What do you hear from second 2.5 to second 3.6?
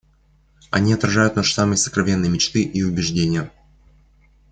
и убеждения.